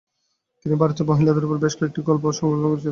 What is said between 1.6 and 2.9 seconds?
বেশ কয়েকটি গল্প সংকলন করেছিলেন।